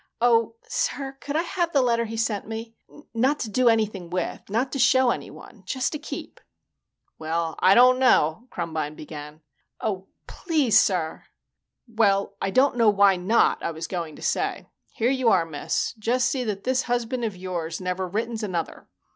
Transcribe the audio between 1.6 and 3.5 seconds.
the letter he sent me? Not